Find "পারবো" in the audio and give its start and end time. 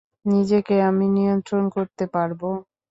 2.13-2.49